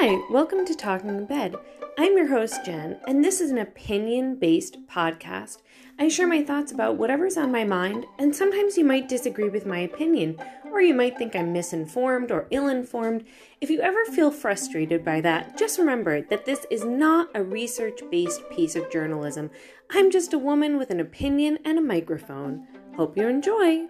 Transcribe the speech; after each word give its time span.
Hi, 0.00 0.20
welcome 0.30 0.64
to 0.64 0.76
Talking 0.76 1.08
in 1.08 1.24
Bed. 1.24 1.56
I'm 1.98 2.16
your 2.16 2.28
host, 2.28 2.64
Jen, 2.64 3.00
and 3.08 3.24
this 3.24 3.40
is 3.40 3.50
an 3.50 3.58
opinion 3.58 4.36
based 4.36 4.86
podcast. 4.86 5.58
I 5.98 6.06
share 6.06 6.28
my 6.28 6.40
thoughts 6.44 6.70
about 6.70 6.96
whatever's 6.96 7.36
on 7.36 7.50
my 7.50 7.64
mind, 7.64 8.06
and 8.16 8.32
sometimes 8.34 8.78
you 8.78 8.84
might 8.84 9.08
disagree 9.08 9.48
with 9.48 9.66
my 9.66 9.80
opinion, 9.80 10.38
or 10.70 10.80
you 10.80 10.94
might 10.94 11.18
think 11.18 11.34
I'm 11.34 11.52
misinformed 11.52 12.30
or 12.30 12.46
ill 12.52 12.68
informed. 12.68 13.24
If 13.60 13.70
you 13.70 13.80
ever 13.80 14.04
feel 14.04 14.30
frustrated 14.30 15.04
by 15.04 15.20
that, 15.22 15.58
just 15.58 15.80
remember 15.80 16.22
that 16.22 16.44
this 16.44 16.64
is 16.70 16.84
not 16.84 17.30
a 17.34 17.42
research 17.42 18.00
based 18.08 18.48
piece 18.50 18.76
of 18.76 18.92
journalism. 18.92 19.50
I'm 19.90 20.12
just 20.12 20.32
a 20.32 20.38
woman 20.38 20.78
with 20.78 20.90
an 20.90 21.00
opinion 21.00 21.58
and 21.64 21.76
a 21.76 21.82
microphone. 21.82 22.68
Hope 22.94 23.16
you 23.16 23.26
enjoy. 23.26 23.88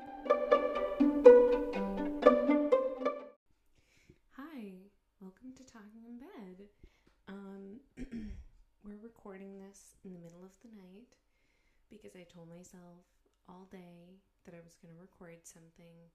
This 9.68 9.96
in 10.04 10.12
the 10.12 10.18
middle 10.18 10.44
of 10.44 10.56
the 10.64 10.72
night 10.72 11.12
because 11.90 12.16
I 12.16 12.24
told 12.24 12.48
myself 12.48 13.04
all 13.48 13.68
day 13.70 14.16
that 14.44 14.54
I 14.54 14.64
was 14.64 14.76
going 14.80 14.94
to 14.94 15.00
record 15.00 15.44
something 15.44 16.08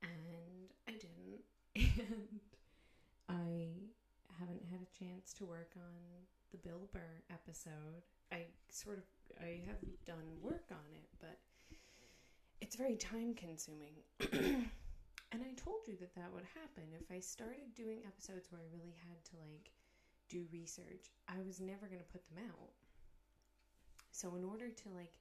and 0.00 0.72
I 0.88 0.92
didn't. 0.96 1.44
And 3.28 3.88
I 4.28 4.36
haven't 4.38 4.64
had 4.68 4.80
a 4.82 4.90
chance 4.92 5.32
to 5.34 5.44
work 5.44 5.72
on 5.76 5.96
the 6.50 6.58
Bill 6.58 6.88
Burr 6.92 7.22
episode. 7.30 8.04
I 8.30 8.44
sort 8.68 8.98
of 8.98 9.04
I 9.40 9.60
have 9.66 9.80
done 10.04 10.26
work 10.42 10.68
on 10.70 10.84
it, 10.92 11.08
but 11.20 11.38
it's 12.60 12.76
very 12.76 12.96
time 12.96 13.32
consuming. 13.34 13.94
and 15.32 15.40
I 15.40 15.54
told 15.56 15.88
you 15.88 15.96
that 16.00 16.14
that 16.14 16.32
would 16.34 16.44
happen 16.52 16.92
if 16.92 17.08
I 17.14 17.20
started 17.20 17.72
doing 17.74 18.00
episodes 18.04 18.48
where 18.50 18.60
I 18.60 18.68
really 18.74 18.96
had 19.08 19.24
to 19.32 19.36
like 19.40 19.72
do 20.32 20.48
research. 20.50 21.12
I 21.28 21.36
was 21.44 21.60
never 21.60 21.84
going 21.86 22.00
to 22.00 22.12
put 22.12 22.24
them 22.32 22.40
out. 22.48 22.72
So 24.10 24.34
in 24.34 24.44
order 24.44 24.68
to 24.68 24.88
like 24.96 25.12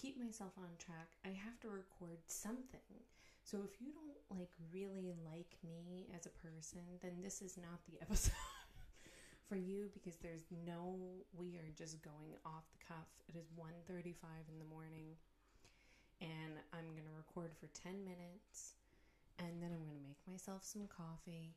keep 0.00 0.18
myself 0.18 0.52
on 0.56 0.72
track, 0.78 1.12
I 1.24 1.28
have 1.28 1.60
to 1.60 1.68
record 1.68 2.18
something. 2.26 3.04
So 3.44 3.60
if 3.60 3.76
you 3.80 3.92
don't 3.92 4.40
like 4.40 4.50
really 4.72 5.12
like 5.28 5.52
me 5.60 6.08
as 6.16 6.24
a 6.24 6.32
person, 6.40 6.80
then 7.02 7.20
this 7.22 7.42
is 7.42 7.58
not 7.60 7.84
the 7.84 8.00
episode 8.02 8.32
for 9.46 9.56
you 9.56 9.90
because 9.92 10.16
there's 10.16 10.48
no 10.64 10.96
we 11.36 11.60
are 11.60 11.72
just 11.76 12.00
going 12.00 12.32
off 12.46 12.64
the 12.72 12.84
cuff. 12.88 13.08
It 13.28 13.36
is 13.36 13.52
1:35 13.52 14.16
in 14.48 14.58
the 14.58 14.64
morning 14.72 15.12
and 16.20 16.56
I'm 16.72 16.88
going 16.96 17.04
to 17.04 17.16
record 17.16 17.52
for 17.60 17.68
10 17.76 18.04
minutes 18.04 18.80
and 19.38 19.60
then 19.60 19.68
I'm 19.68 19.84
going 19.84 20.00
to 20.00 20.08
make 20.08 20.22
myself 20.26 20.64
some 20.64 20.88
coffee 20.88 21.52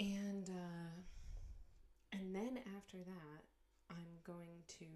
and 0.00 0.50
uh 0.50 0.90
and 2.16 2.34
then 2.34 2.58
after 2.76 2.98
that 2.98 3.42
I'm 3.90 4.18
going 4.26 4.64
to 4.78 4.86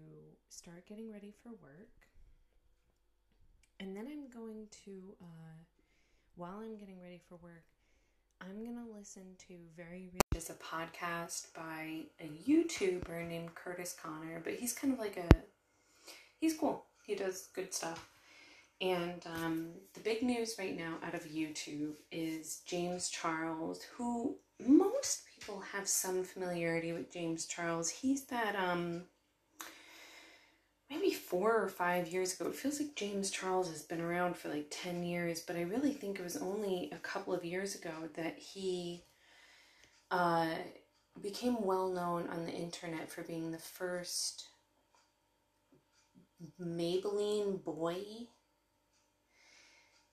start 0.49 0.87
getting 0.87 1.11
ready 1.11 1.33
for 1.43 1.49
work 1.49 2.01
and 3.81 3.97
then 3.97 4.05
I'm 4.07 4.29
going 4.29 4.67
to, 4.85 4.91
uh, 5.19 5.57
while 6.35 6.59
I'm 6.61 6.77
getting 6.77 7.01
ready 7.01 7.19
for 7.27 7.37
work, 7.41 7.63
I'm 8.39 8.63
going 8.63 8.77
to 8.77 8.95
listen 8.95 9.23
to 9.47 9.55
Very 9.75 10.07
Real. 10.13 10.21
It's 10.35 10.51
a 10.51 10.53
podcast 10.53 11.47
by 11.55 12.03
a 12.19 12.27
YouTuber 12.47 13.27
named 13.27 13.55
Kurtis 13.55 13.99
Conner, 13.99 14.39
but 14.43 14.53
he's 14.53 14.73
kind 14.73 14.93
of 14.93 14.99
like 14.99 15.17
a, 15.17 15.27
he's 16.39 16.55
cool. 16.55 16.85
He 17.07 17.15
does 17.15 17.49
good 17.55 17.73
stuff. 17.73 18.07
And 18.81 19.23
um, 19.27 19.67
the 19.93 19.99
big 19.99 20.23
news 20.23 20.55
right 20.57 20.75
now 20.75 20.95
out 21.05 21.13
of 21.13 21.25
YouTube 21.25 21.93
is 22.11 22.61
James 22.65 23.09
Charles, 23.09 23.83
who 23.95 24.37
most 24.59 25.21
people 25.27 25.61
have 25.71 25.87
some 25.87 26.23
familiarity 26.23 26.91
with 26.91 27.13
James 27.13 27.45
Charles. 27.45 27.89
He's 27.91 28.25
that, 28.25 28.55
um, 28.55 29.03
maybe 30.89 31.11
four 31.11 31.55
or 31.55 31.69
five 31.69 32.07
years 32.07 32.33
ago. 32.33 32.49
It 32.49 32.55
feels 32.55 32.79
like 32.79 32.95
James 32.95 33.29
Charles 33.29 33.69
has 33.69 33.83
been 33.83 34.01
around 34.01 34.35
for 34.35 34.49
like 34.49 34.67
10 34.71 35.03
years, 35.03 35.41
but 35.41 35.55
I 35.55 35.61
really 35.61 35.93
think 35.93 36.19
it 36.19 36.23
was 36.23 36.37
only 36.37 36.89
a 36.91 36.97
couple 36.97 37.33
of 37.33 37.45
years 37.45 37.75
ago 37.75 38.09
that 38.15 38.37
he 38.39 39.03
uh, 40.09 40.49
became 41.21 41.63
well 41.63 41.89
known 41.89 42.27
on 42.29 42.45
the 42.45 42.51
internet 42.51 43.11
for 43.11 43.21
being 43.21 43.51
the 43.51 43.57
first 43.57 44.49
Maybelline 46.59 47.63
boy. 47.63 48.01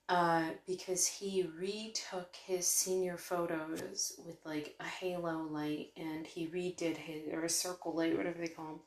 Uh, 0.09 0.49
because 0.67 1.05
he 1.05 1.47
retook 1.59 2.35
his 2.47 2.67
senior 2.67 3.15
photos 3.15 4.19
with 4.25 4.37
like 4.43 4.75
a 4.79 4.83
halo 4.83 5.43
light 5.51 5.91
and 5.95 6.25
he 6.25 6.47
redid 6.47 6.97
his, 6.97 7.31
or 7.31 7.45
a 7.45 7.49
circle 7.49 7.93
light, 7.93 8.17
whatever 8.17 8.39
they 8.39 8.47
call 8.47 8.65
them 8.65 8.79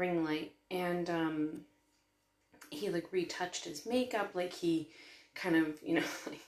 ring 0.00 0.24
light 0.24 0.52
and 0.70 1.10
um 1.10 1.60
he 2.70 2.88
like 2.88 3.12
retouched 3.12 3.64
his 3.64 3.86
makeup 3.86 4.30
like 4.34 4.52
he 4.52 4.88
kind 5.34 5.56
of 5.56 5.78
you 5.82 5.94
know 5.94 6.06
like 6.26 6.40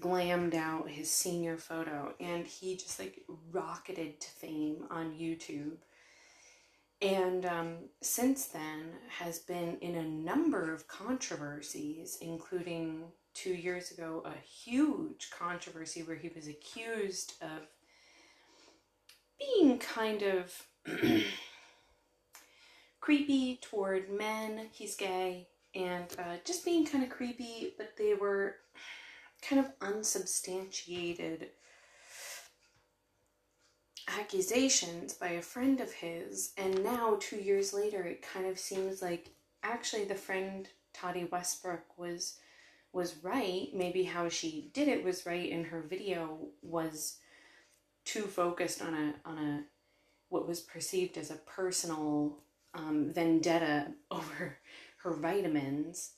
glammed 0.00 0.54
out 0.54 0.88
his 0.88 1.10
senior 1.10 1.56
photo 1.56 2.12
and 2.20 2.46
he 2.46 2.76
just 2.76 2.98
like 2.98 3.22
rocketed 3.52 4.20
to 4.20 4.28
fame 4.28 4.84
on 4.90 5.12
youtube 5.12 5.76
and 7.00 7.46
um, 7.46 7.76
since 8.02 8.46
then 8.46 8.90
has 9.08 9.38
been 9.38 9.76
in 9.80 9.94
a 9.94 10.02
number 10.02 10.72
of 10.74 10.88
controversies 10.88 12.18
including 12.20 13.04
two 13.34 13.54
years 13.54 13.90
ago 13.92 14.22
a 14.24 14.38
huge 14.46 15.30
controversy 15.30 16.02
where 16.02 16.16
he 16.16 16.30
was 16.34 16.48
accused 16.48 17.34
of 17.40 17.68
being 19.38 19.78
kind 19.78 20.22
of 20.22 20.66
creepy 23.00 23.58
toward 23.62 24.10
men. 24.10 24.68
He's 24.72 24.96
gay 24.96 25.48
and 25.74 26.06
uh, 26.18 26.36
just 26.44 26.64
being 26.64 26.86
kind 26.86 27.04
of 27.04 27.10
creepy, 27.10 27.74
but 27.78 27.92
they 27.96 28.14
were 28.14 28.56
kind 29.40 29.64
of 29.64 29.70
unsubstantiated 29.80 31.50
accusations 34.18 35.14
by 35.14 35.28
a 35.30 35.42
friend 35.42 35.80
of 35.80 35.92
his. 35.92 36.52
And 36.56 36.82
now, 36.82 37.16
two 37.20 37.36
years 37.36 37.72
later, 37.72 38.02
it 38.04 38.22
kind 38.22 38.46
of 38.46 38.58
seems 38.58 39.02
like 39.02 39.30
actually 39.62 40.04
the 40.04 40.14
friend 40.14 40.68
Tati 40.92 41.24
Westbrook 41.24 41.98
was 41.98 42.38
was 42.92 43.22
right. 43.22 43.68
Maybe 43.74 44.04
how 44.04 44.28
she 44.28 44.70
did 44.72 44.88
it 44.88 45.04
was 45.04 45.26
right, 45.26 45.50
and 45.50 45.66
her 45.66 45.82
video 45.82 46.38
was 46.62 47.18
too 48.04 48.22
focused 48.22 48.82
on 48.82 48.94
a 48.94 49.28
on 49.28 49.38
a 49.38 49.64
what 50.30 50.48
was 50.48 50.60
perceived 50.60 51.16
as 51.16 51.30
a 51.30 51.36
personal 51.36 52.38
um, 52.74 53.12
vendetta 53.12 53.92
over 54.10 54.58
her 55.02 55.14
vitamins, 55.14 56.12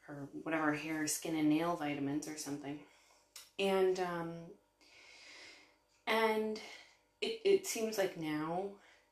her 0.00 0.28
whatever 0.42 0.74
hair, 0.74 1.06
skin, 1.06 1.36
and 1.36 1.48
nail 1.48 1.76
vitamins 1.76 2.28
or 2.28 2.36
something, 2.36 2.78
and 3.58 4.00
um, 4.00 4.32
and 6.06 6.60
it 7.20 7.40
it 7.44 7.66
seems 7.66 7.98
like 7.98 8.16
now 8.16 8.64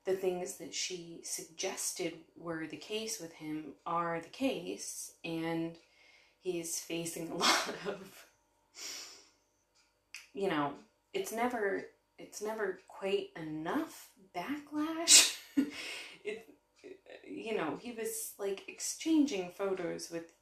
the 0.05 0.15
things 0.15 0.59
that 0.59 0.75
she 0.75 1.21
suggested 1.25 2.15
were 2.37 2.67
the 2.67 2.77
case 2.77 3.21
with 3.21 3.33
him 3.33 3.73
are 3.87 4.21
the 4.21 4.29
case, 4.29 5.13
and 5.25 5.77
he's 6.41 6.79
facing 6.79 7.29
a 7.31 7.37
lot 7.37 7.75
of 7.87 8.27
you 10.33 10.49
know 10.49 10.73
it's 11.13 11.33
never 11.33 11.87
it's 12.19 12.43
never 12.43 12.81
quite 12.89 13.29
enough 13.37 14.11
backlash 14.37 15.37
it 16.25 16.55
you 17.27 17.57
know, 17.57 17.79
he 17.81 17.93
was 17.93 18.33
like 18.39 18.65
exchanging 18.69 19.51
photos 19.51 20.11
with 20.11 20.33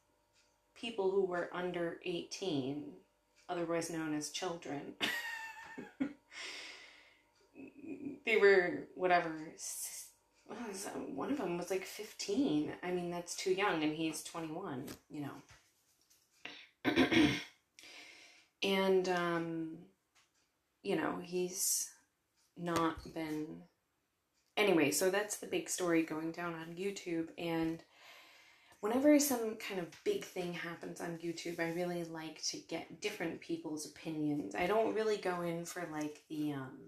people 0.75 1.11
who 1.11 1.25
were 1.25 1.51
under 1.53 1.99
18, 2.05 2.92
otherwise 3.48 3.91
known 3.91 4.15
as 4.15 4.31
children. 4.31 4.95
they 8.24 8.36
were 8.36 8.89
whatever. 8.95 9.33
One 11.15 11.30
of 11.30 11.39
them 11.39 11.57
was 11.57 11.71
like 11.71 11.84
15. 11.84 12.72
I 12.83 12.91
mean, 12.91 13.10
that's 13.10 13.34
too 13.34 13.53
young, 13.53 13.83
and 13.83 13.95
he's 13.95 14.22
21, 14.22 14.84
you 15.09 15.27
know. 16.84 16.95
and, 18.63 19.09
um, 19.09 19.78
you 20.83 20.97
know, 20.97 21.21
he's 21.22 21.91
not 22.57 23.15
been 23.15 23.63
anyway, 24.57 24.91
so 24.91 25.10
that's 25.10 25.39
the 25.39 25.47
big 25.47 25.69
story 25.69 26.03
going 26.03 26.33
down 26.33 26.54
on 26.54 26.74
YouTube. 26.74 27.28
And 27.39 27.83
whenever 28.80 29.19
some 29.19 29.57
kind 29.57 29.80
of 29.80 29.86
big 30.04 30.24
thing 30.24 30.53
happens 30.53 31.01
on 31.01 31.19
YouTube, 31.19 31.60
I 31.60 31.71
really 31.71 32.04
like 32.04 32.42
to 32.47 32.59
get 32.59 33.01
different 33.01 33.41
people's 33.41 33.86
opinions. 33.86 34.54
I 34.54 34.66
don't 34.66 34.95
really 34.95 35.16
go 35.16 35.42
in 35.42 35.65
for 35.65 35.89
like 35.91 36.22
the 36.28 36.53
um 36.53 36.78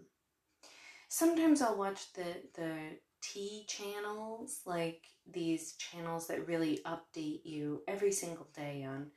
sometimes 1.14 1.62
I'll 1.62 1.78
watch 1.78 2.12
the 2.14 2.25
the 2.55 2.75
T 3.22 3.64
channels, 3.69 4.61
like 4.66 5.05
these 5.32 5.75
channels 5.75 6.26
that 6.26 6.49
really 6.49 6.81
update 6.84 7.43
you 7.44 7.82
every 7.87 8.11
single 8.11 8.49
day 8.55 8.84
on 8.84 9.12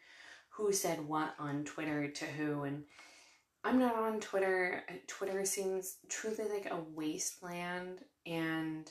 who 0.49 0.71
said 0.71 1.07
what 1.07 1.33
on 1.39 1.65
Twitter 1.65 2.07
to 2.07 2.25
who 2.25 2.63
and 2.63 2.83
I'm 3.63 3.79
not 3.79 3.95
on 3.95 4.19
Twitter. 4.19 4.83
Uh, 4.87 4.93
Twitter 5.07 5.43
seems 5.43 5.97
truly 6.07 6.47
like 6.47 6.71
a 6.71 6.79
wasteland, 6.95 7.97
and 8.25 8.89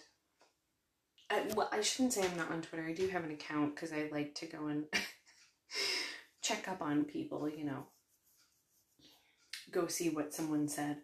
I, 1.30 1.44
well, 1.54 1.70
I 1.72 1.80
shouldn't 1.80 2.12
say 2.12 2.24
I'm 2.24 2.36
not 2.36 2.50
on 2.50 2.60
Twitter. 2.60 2.84
I 2.86 2.92
do 2.92 3.06
have 3.08 3.24
an 3.24 3.30
account 3.30 3.74
because 3.74 3.92
I 3.92 4.08
like 4.12 4.34
to 4.34 4.46
go 4.46 4.66
and 4.66 4.84
check 6.42 6.68
up 6.68 6.82
on 6.82 7.04
people, 7.04 7.48
you 7.48 7.64
know, 7.64 7.86
go 9.70 9.86
see 9.86 10.10
what 10.10 10.34
someone 10.34 10.68
said 10.68 10.98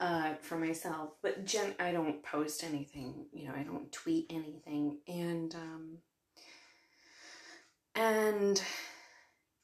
uh, 0.00 0.34
for 0.40 0.56
myself. 0.56 1.10
But 1.22 1.44
Jen, 1.44 1.74
I 1.78 1.92
don't 1.92 2.22
post 2.22 2.64
anything, 2.64 3.26
you 3.32 3.46
know, 3.46 3.54
I 3.54 3.62
don't 3.62 3.92
tweet 3.92 4.26
anything, 4.30 4.98
and 5.06 5.54
um, 5.54 5.98
and 7.94 8.60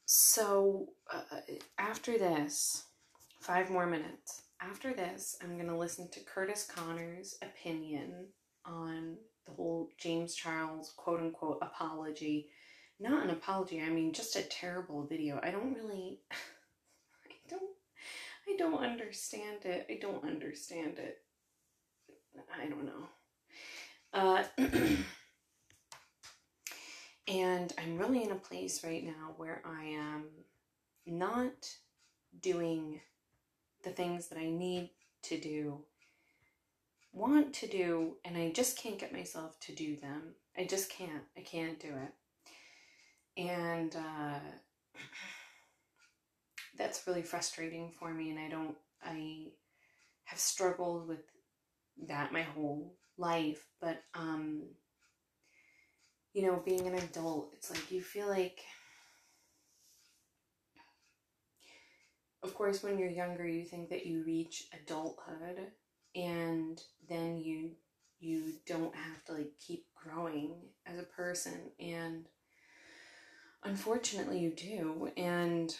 so 0.05 0.89
uh, 1.11 1.39
after 1.77 2.17
this, 2.17 2.83
five 3.41 3.69
more 3.69 3.87
minutes. 3.87 4.43
After 4.61 4.93
this, 4.93 5.37
I'm 5.43 5.57
gonna 5.57 5.77
listen 5.77 6.09
to 6.09 6.19
Kurtis 6.21 6.67
Conner's 6.67 7.37
opinion 7.41 8.27
on 8.65 9.17
the 9.45 9.53
whole 9.53 9.89
James 9.99 10.35
Charles 10.35 10.93
quote 10.95 11.19
unquote 11.19 11.59
apology. 11.61 12.49
Not 12.99 13.23
an 13.23 13.29
apology, 13.31 13.81
I 13.81 13.89
mean 13.89 14.13
just 14.13 14.35
a 14.35 14.41
terrible 14.43 15.05
video. 15.05 15.39
I 15.41 15.51
don't 15.51 15.75
really 15.75 16.19
don't 18.57 18.83
understand 18.83 19.65
it. 19.65 19.87
I 19.89 19.97
don't 20.01 20.23
understand 20.23 20.97
it. 20.97 21.19
I 22.61 22.67
don't 22.67 22.85
know. 22.85 23.07
Uh 24.13 24.43
and 27.27 27.73
I'm 27.77 27.97
really 27.97 28.23
in 28.23 28.31
a 28.31 28.35
place 28.35 28.83
right 28.83 29.03
now 29.03 29.33
where 29.37 29.61
I 29.65 29.85
am 29.85 30.25
not 31.05 31.69
doing 32.41 33.01
the 33.83 33.91
things 33.91 34.27
that 34.27 34.37
I 34.37 34.49
need 34.49 34.91
to 35.23 35.39
do 35.39 35.83
want 37.17 37.53
to 37.53 37.67
do 37.67 38.15
and 38.23 38.37
I 38.37 38.51
just 38.51 38.77
can't 38.77 38.99
get 38.99 39.11
myself 39.13 39.59
to 39.61 39.73
do 39.73 39.95
them. 39.95 40.35
I 40.57 40.65
just 40.65 40.89
can't. 40.89 41.23
I 41.35 41.41
can't 41.41 41.79
do 41.79 41.89
it. 41.89 43.41
And 43.41 43.95
uh, 43.95 44.39
that's 46.77 47.05
really 47.07 47.23
frustrating 47.23 47.91
for 47.99 48.13
me 48.13 48.29
and 48.31 48.39
I 48.39 48.49
don't 48.49 48.75
I 49.03 49.47
have 50.25 50.39
struggled 50.39 51.07
with 51.07 51.21
that 52.07 52.31
my 52.31 52.43
whole 52.43 52.95
life, 53.17 53.65
but 53.81 54.03
um 54.13 54.63
you 56.33 56.43
know, 56.43 56.61
being 56.63 56.85
an 56.85 56.93
adult, 56.93 57.49
it's 57.53 57.71
like 57.71 57.91
you 57.91 58.01
feel 58.01 58.27
like 58.27 58.59
of 62.43 62.53
course 62.53 62.83
when 62.83 62.99
you're 62.99 63.09
younger 63.09 63.47
you 63.47 63.65
think 63.65 63.89
that 63.89 64.05
you 64.05 64.23
reach 64.23 64.65
adulthood 64.73 65.71
and 66.15 66.81
then 67.09 67.39
you 67.39 67.71
you 68.19 68.53
don't 68.65 68.95
have 68.95 69.23
to 69.25 69.33
like 69.33 69.51
keep 69.59 69.85
growing 69.95 70.53
as 70.85 70.97
a 70.99 71.03
person 71.03 71.71
and 71.79 72.25
unfortunately 73.63 74.39
you 74.39 74.51
do 74.51 75.09
and 75.17 75.75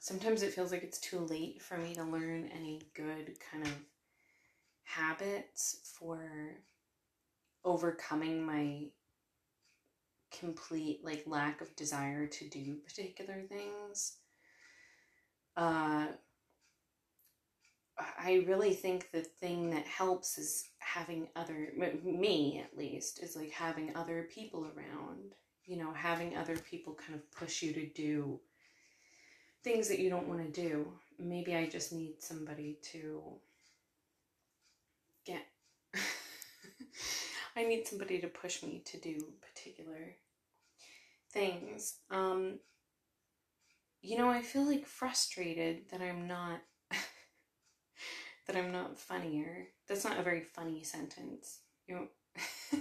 sometimes 0.00 0.42
it 0.42 0.52
feels 0.52 0.72
like 0.72 0.82
it's 0.82 0.98
too 0.98 1.20
late 1.20 1.62
for 1.62 1.76
me 1.76 1.94
to 1.94 2.02
learn 2.02 2.50
any 2.52 2.80
good 2.94 3.36
kind 3.52 3.64
of 3.64 3.74
habits 4.82 5.94
for 5.98 6.56
overcoming 7.64 8.44
my 8.44 8.86
complete 10.32 11.04
like 11.04 11.22
lack 11.26 11.60
of 11.60 11.74
desire 11.76 12.26
to 12.26 12.48
do 12.48 12.76
particular 12.76 13.42
things. 13.48 14.16
Uh 15.56 16.06
I 18.18 18.44
really 18.46 18.72
think 18.72 19.10
the 19.10 19.20
thing 19.20 19.70
that 19.70 19.86
helps 19.86 20.38
is 20.38 20.70
having 20.78 21.28
other, 21.36 21.72
me 22.02 22.62
at 22.64 22.76
least, 22.76 23.22
is 23.22 23.36
like 23.36 23.50
having 23.50 23.94
other 23.94 24.26
people 24.32 24.64
around, 24.64 25.34
you 25.66 25.76
know, 25.76 25.92
having 25.92 26.36
other 26.36 26.56
people 26.56 26.94
kind 26.94 27.14
of 27.14 27.30
push 27.30 27.62
you 27.62 27.74
to 27.74 27.86
do 27.90 28.40
things 29.62 29.88
that 29.88 29.98
you 29.98 30.10
don't 30.10 30.28
want 30.28 30.42
to 30.42 30.60
do. 30.60 30.86
Maybe 31.18 31.54
I 31.54 31.66
just 31.66 31.92
need 31.92 32.22
somebody 32.22 32.78
to 32.92 33.22
get, 35.26 35.46
I 37.56 37.64
need 37.64 37.86
somebody 37.86 38.18
to 38.20 38.28
push 38.28 38.62
me 38.62 38.82
to 38.86 38.96
do 38.98 39.18
particular 39.42 40.16
things. 41.32 41.96
Um, 42.10 42.58
you 44.02 44.16
know, 44.16 44.30
I 44.30 44.42
feel 44.42 44.66
like 44.66 44.86
frustrated 44.86 45.90
that 45.90 46.00
I'm 46.00 46.26
not 46.26 46.60
that 48.46 48.56
I'm 48.56 48.72
not 48.72 48.98
funnier. 48.98 49.68
That's 49.88 50.04
not 50.04 50.18
a 50.18 50.22
very 50.22 50.40
funny 50.40 50.82
sentence. 50.82 51.58
You 51.86 51.94
know, 51.96 52.06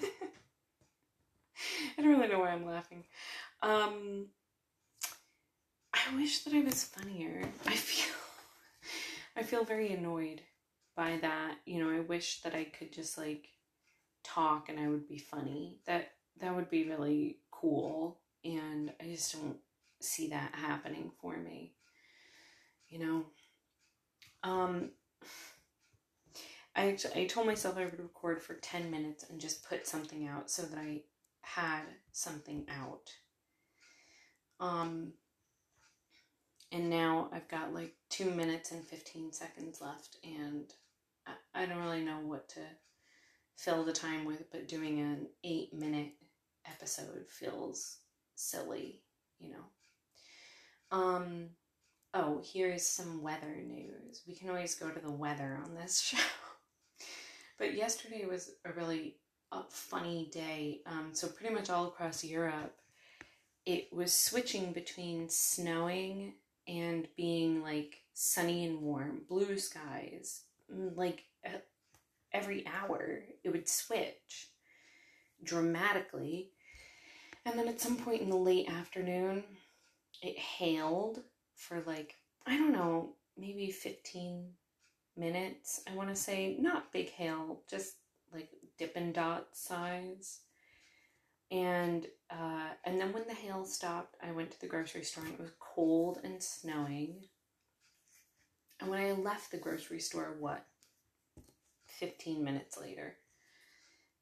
I 1.98 2.02
don't 2.02 2.08
really 2.18 2.28
know 2.28 2.40
why 2.40 2.52
I'm 2.52 2.66
laughing. 2.66 3.04
Um, 3.62 4.28
I 6.10 6.16
wish 6.16 6.40
that 6.40 6.54
I 6.54 6.62
was 6.62 6.84
funnier. 6.84 7.44
I 7.68 7.76
feel 7.76 8.16
I 9.36 9.44
feel 9.44 9.64
very 9.64 9.94
annoyed 9.94 10.42
by 10.96 11.20
that. 11.22 11.58
You 11.66 11.84
know, 11.84 11.92
I 11.92 12.00
wish 12.00 12.42
that 12.42 12.56
I 12.56 12.64
could 12.64 12.92
just 12.92 13.18
like 13.18 13.50
talk 14.24 14.70
and 14.70 14.80
I 14.80 14.88
would 14.88 15.08
be 15.08 15.20
funny. 15.20 15.80
That 15.86 16.12
that 16.40 16.56
would 16.56 16.70
be 16.70 16.90
really 16.90 17.38
cool 17.52 18.20
and 18.44 18.92
I 19.00 19.06
just 19.06 19.34
don't 19.34 19.58
see 20.02 20.30
that 20.30 20.56
happening 20.56 21.12
for 21.22 21.38
me. 21.38 21.74
You 22.88 23.00
know. 23.00 23.26
Um 24.44 24.92
I 26.76 26.88
actually, 26.92 27.22
I 27.22 27.26
told 27.26 27.46
myself 27.46 27.78
I 27.78 27.86
would 27.86 28.00
record 28.00 28.42
for 28.42 28.54
10 28.54 28.90
minutes 28.90 29.26
and 29.30 29.42
just 29.42 29.68
put 29.68 29.86
something 29.86 30.28
out 30.28 30.50
so 30.50 30.64
that 30.64 30.80
I 30.80 31.02
had 31.42 31.82
something 32.14 32.66
out. 32.70 33.12
Um, 34.62 35.14
and 36.72 36.90
now 36.90 37.30
I've 37.32 37.48
got 37.48 37.74
like 37.74 37.94
two 38.10 38.30
minutes 38.30 38.72
and 38.72 38.86
15 38.86 39.34
seconds 39.34 39.82
left, 39.82 40.18
and 40.24 40.66
I, 41.54 41.66
don't 41.66 41.84
really 41.84 42.04
know 42.04 42.20
what 42.24 42.50
to 42.50 42.62
fill 43.58 43.84
the 43.84 43.94
time 43.94 44.26
with, 44.26 44.52
but 44.52 44.68
doing 44.68 45.00
an 45.00 45.28
eight 45.44 45.74
minute 45.74 46.14
episode 46.68 47.26
feels 47.28 47.98
silly, 48.36 49.02
you 49.40 49.52
know. 49.52 50.98
Um, 50.98 51.50
oh, 52.14 52.42
here's 52.44 52.86
some 52.86 53.22
weather 53.22 53.62
news. 53.66 54.22
We 54.28 54.36
can 54.36 54.50
always 54.50 54.76
go 54.76 54.90
to 54.90 55.00
the 55.00 55.12
weather 55.12 55.60
on 55.64 55.76
this 55.76 56.00
show. 56.02 56.18
But 57.58 57.76
yesterday 57.76 58.26
was 58.26 58.52
a 58.64 58.72
really 58.72 59.18
uh, 59.52 59.64
funny 59.70 60.30
day. 60.32 60.82
Um, 60.86 61.10
so, 61.14 61.28
pretty 61.28 61.54
much 61.54 61.70
all 61.70 61.88
across 61.88 62.24
Europe, 62.24 62.76
it 63.66 63.92
was 63.92 64.14
switching 64.14 64.72
between 64.72 65.30
snowing 65.30 66.36
and 66.70 67.08
being 67.18 67.64
like 67.64 67.98
sunny 68.14 68.66
and 68.66 68.82
warm, 68.82 69.22
blue 69.28 69.58
skies. 69.58 70.44
Mm, 70.74 70.96
like 70.96 71.24
every 72.32 72.66
hour, 72.68 73.24
it 73.44 73.50
would 73.50 73.68
switch 73.68 74.50
dramatically. 75.44 76.52
And 77.46 77.58
then 77.58 77.68
at 77.68 77.82
some 77.82 77.98
point 77.98 78.22
in 78.22 78.30
the 78.30 78.36
late 78.36 78.70
afternoon, 78.70 79.44
it 80.22 80.38
hailed 80.38 81.24
for 81.56 81.82
like, 81.88 82.16
I 82.46 82.56
don't 82.56 82.74
know, 82.74 83.16
maybe 83.38 83.72
15 83.72 84.50
minutes. 85.18 85.82
I 85.90 85.96
want 85.96 86.10
to 86.10 86.16
say 86.16 86.56
not 86.60 86.92
big 86.92 87.10
hail, 87.10 87.62
just 87.70 87.96
like 88.32 88.50
Dippin' 88.78 89.12
Dot 89.12 89.48
size. 89.54 90.42
And 91.52 92.06
uh, 92.30 92.70
and 92.86 93.00
then 93.00 93.12
when 93.12 93.28
the 93.28 93.34
hail 93.34 93.66
stopped, 93.66 94.16
I 94.22 94.32
went 94.32 94.52
to 94.52 94.62
the 94.62 94.68
grocery 94.68 95.04
store 95.04 95.26
and 95.26 95.34
it 95.34 95.40
was 95.40 95.52
cold 95.60 96.20
and 96.24 96.42
snowing. 96.42 97.24
And 98.80 98.90
when 98.90 99.02
I 99.02 99.12
left 99.14 99.52
the 99.52 99.58
grocery 99.58 100.00
store, 100.00 100.36
what? 100.40 100.66
15 102.00 102.44
minutes 102.44 102.78
later, 102.78 103.18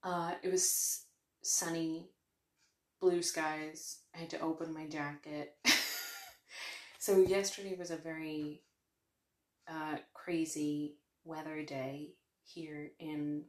uh, 0.04 0.32
it 0.42 0.52
was 0.52 1.06
sunny, 1.44 2.10
blue 3.00 3.22
skies. 3.22 4.00
I 4.16 4.20
had 4.20 4.30
to 4.32 4.40
open 4.40 4.74
my 4.74 4.88
jacket. 4.88 5.56
so 7.00 7.20
yesterday 7.20 7.76
was 7.78 7.92
a 7.92 7.98
very 7.98 8.64
uh, 9.70 9.98
crazy 10.14 10.96
weather 11.24 11.62
day 11.62 12.14
here 12.44 12.92
in 13.00 13.44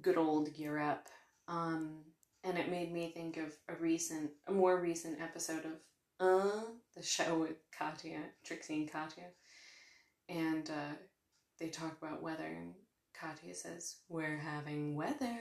good 0.00 0.16
old 0.16 0.48
Europe. 0.56 1.08
Um, 1.50 1.98
and 2.44 2.56
it 2.56 2.70
made 2.70 2.92
me 2.92 3.10
think 3.12 3.36
of 3.36 3.52
a 3.68 3.74
recent, 3.74 4.30
a 4.46 4.52
more 4.52 4.80
recent 4.80 5.20
episode 5.20 5.64
of 5.66 5.72
Uh, 6.20 6.64
the 6.94 7.02
show 7.02 7.38
with 7.38 7.56
Katya, 7.76 8.20
Trixie 8.44 8.74
and 8.74 8.92
Katya. 8.92 9.28
And 10.28 10.68
uh, 10.68 10.94
they 11.58 11.68
talk 11.70 11.96
about 12.00 12.22
weather, 12.22 12.44
and 12.46 12.74
Katya 13.14 13.54
says, 13.54 13.96
We're 14.08 14.36
having 14.36 14.96
weather. 14.96 15.40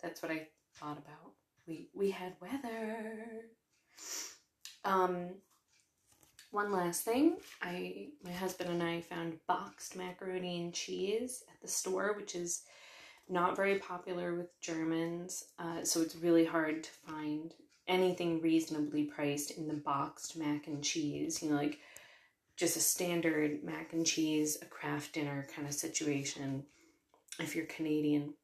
That's 0.00 0.22
what 0.22 0.30
I 0.30 0.46
thought 0.76 0.98
about. 0.98 1.32
We, 1.66 1.90
we 1.92 2.10
had 2.12 2.36
weather. 2.40 3.50
Um, 4.84 5.42
one 6.52 6.70
last 6.72 7.02
thing. 7.02 7.38
I 7.60 8.08
my 8.24 8.32
husband 8.32 8.70
and 8.70 8.82
I 8.82 9.00
found 9.00 9.40
boxed 9.48 9.96
macaroni 9.96 10.62
and 10.62 10.72
cheese 10.72 11.42
at 11.52 11.60
the 11.60 11.68
store, 11.68 12.14
which 12.16 12.34
is 12.34 12.62
not 13.28 13.56
very 13.56 13.78
popular 13.78 14.34
with 14.34 14.60
Germans. 14.60 15.44
Uh, 15.58 15.84
so 15.84 16.00
it's 16.00 16.16
really 16.16 16.44
hard 16.44 16.84
to 16.84 16.90
find 17.06 17.54
anything 17.86 18.40
reasonably 18.40 19.04
priced 19.04 19.52
in 19.52 19.68
the 19.68 19.74
boxed 19.74 20.36
mac 20.36 20.66
and 20.66 20.82
cheese. 20.82 21.42
You 21.42 21.50
know, 21.50 21.56
like 21.56 21.78
just 22.56 22.76
a 22.76 22.80
standard 22.80 23.62
mac 23.62 23.92
and 23.92 24.06
cheese, 24.06 24.58
a 24.60 24.66
Kraft 24.66 25.14
Dinner 25.14 25.46
kind 25.54 25.66
of 25.66 25.74
situation 25.74 26.64
if 27.38 27.54
you're 27.54 27.66
Canadian. 27.66 28.34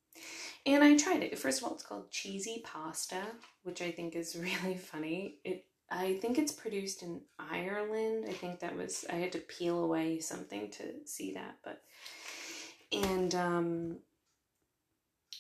And 0.67 0.83
I 0.83 0.97
tried 0.97 1.23
it. 1.23 1.39
First 1.39 1.61
of 1.61 1.69
all, 1.69 1.75
it's 1.75 1.83
called 1.83 2.11
cheesy 2.11 2.63
pasta, 2.65 3.21
which 3.65 3.83
I 3.83 3.91
think 3.91 4.15
is 4.15 4.37
really 4.37 4.77
funny. 4.77 5.39
It 5.45 5.67
I 5.91 6.15
think 6.15 6.39
it's 6.39 6.53
produced 6.53 7.03
in 7.03 7.21
Ireland. 7.39 8.25
I 8.29 8.33
think 8.33 8.61
that 8.61 8.77
was 8.77 9.05
I 9.11 9.17
had 9.17 9.33
to 9.33 9.39
peel 9.39 9.85
away 9.85 10.19
something 10.21 10.71
to 10.71 10.85
see 11.05 11.35
that, 11.35 11.59
but 11.63 11.83
and 12.93 13.35
um 13.35 13.97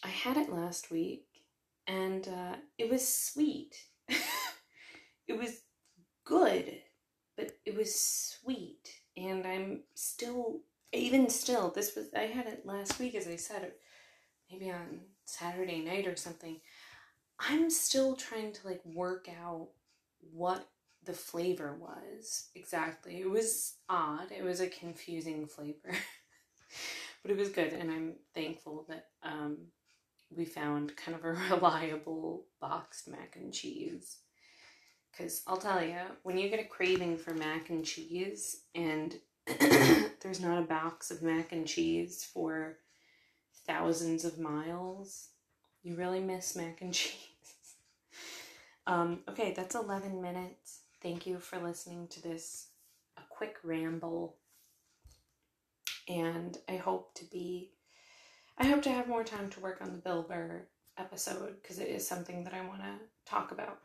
I 0.04 0.08
had 0.08 0.36
it 0.36 0.52
last 0.52 0.90
week 0.90 1.24
and 1.86 2.28
uh 2.28 2.56
it 2.78 2.90
was 2.90 3.06
sweet. 3.06 3.74
it 5.26 5.38
was 5.38 5.62
good, 6.24 6.82
but 7.36 7.52
it 7.64 7.74
was 7.74 7.98
sweet 7.98 8.88
and 9.16 9.46
I'm 9.46 9.84
still 9.94 10.60
even 10.92 11.30
still 11.30 11.70
this 11.70 11.96
was 11.96 12.08
I 12.14 12.26
had 12.26 12.46
it 12.46 12.66
last 12.66 12.98
week 13.00 13.14
as 13.14 13.26
I 13.26 13.36
said 13.36 13.72
maybe 14.50 14.70
on 14.70 15.00
Saturday 15.24 15.80
night 15.80 16.06
or 16.06 16.16
something. 16.16 16.60
I'm 17.40 17.70
still 17.70 18.14
trying 18.14 18.52
to 18.52 18.66
like 18.66 18.82
work 18.84 19.28
out 19.42 19.68
what 20.20 20.68
the 21.02 21.14
flavor 21.14 21.74
was 21.74 22.48
exactly. 22.54 23.20
It 23.20 23.28
was 23.28 23.76
odd. 23.88 24.30
It 24.30 24.44
was 24.44 24.60
a 24.60 24.68
confusing 24.68 25.46
flavor. 25.46 25.92
but 27.22 27.30
it 27.30 27.38
was 27.38 27.48
good 27.48 27.72
and 27.72 27.90
I'm 27.90 28.16
thankful 28.34 28.84
that 28.90 29.06
um 29.22 29.68
we 30.30 30.44
found 30.44 30.96
kind 30.96 31.16
of 31.16 31.24
a 31.24 31.32
reliable 31.54 32.46
boxed 32.60 33.08
mac 33.08 33.36
and 33.36 33.52
cheese. 33.52 34.18
Cuz 35.16 35.42
I'll 35.46 35.56
tell 35.56 35.84
you, 35.84 36.00
when 36.22 36.38
you 36.38 36.48
get 36.48 36.60
a 36.60 36.68
craving 36.68 37.18
for 37.18 37.34
mac 37.34 37.70
and 37.70 37.84
cheese 37.84 38.62
and 38.74 39.18
there's 39.46 40.40
not 40.40 40.58
a 40.62 40.66
box 40.66 41.10
of 41.10 41.22
mac 41.22 41.52
and 41.52 41.66
cheese 41.66 42.24
for 42.24 42.78
thousands 43.66 44.24
of 44.24 44.38
miles, 44.38 45.28
you 45.82 45.96
really 45.96 46.20
miss 46.20 46.56
mac 46.56 46.80
and 46.80 46.92
cheese. 46.94 47.18
Um, 48.86 49.20
okay, 49.28 49.52
that's 49.56 49.74
11 49.74 50.20
minutes. 50.20 50.80
Thank 51.02 51.26
you 51.26 51.38
for 51.38 51.58
listening 51.58 52.08
to 52.08 52.22
this 52.22 52.68
a 53.16 53.22
quick 53.28 53.56
ramble. 53.62 54.36
And 56.08 56.56
I 56.68 56.76
hope 56.76 57.14
to 57.14 57.24
be 57.24 57.72
I 58.56 58.66
hope 58.66 58.82
to 58.82 58.90
have 58.90 59.08
more 59.08 59.24
time 59.24 59.50
to 59.50 59.60
work 59.60 59.78
on 59.80 59.92
the 59.92 59.98
Bill 59.98 60.22
Burr 60.22 60.62
episode 60.96 61.56
because 61.60 61.78
it 61.78 61.88
is 61.88 62.06
something 62.06 62.44
that 62.44 62.54
I 62.54 62.66
want 62.66 62.82
to 62.82 62.92
talk 63.26 63.50
about. 63.50 63.80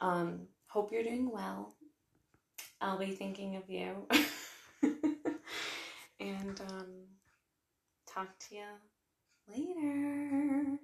Um, 0.00 0.48
hope 0.66 0.92
you're 0.92 1.04
doing 1.04 1.30
well. 1.30 1.72
I'll 2.80 2.98
be 2.98 3.12
thinking 3.12 3.56
of 3.56 3.70
you. 3.70 4.08
and 6.20 6.60
um, 6.60 6.86
talk 8.06 8.28
to 8.48 8.56
you 8.56 8.64
later. 9.48 10.78